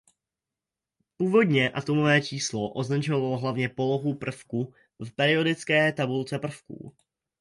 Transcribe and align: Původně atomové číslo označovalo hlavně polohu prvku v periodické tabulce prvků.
Původně 1.17 1.69
atomové 1.69 2.21
číslo 2.21 2.73
označovalo 2.73 3.37
hlavně 3.37 3.69
polohu 3.69 4.13
prvku 4.15 4.73
v 4.99 5.11
periodické 5.11 5.93
tabulce 5.93 6.39
prvků. 6.39 6.95